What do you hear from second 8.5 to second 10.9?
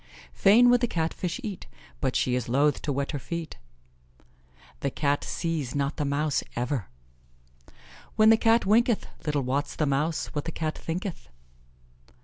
winketh, little wots the mouse what the Cat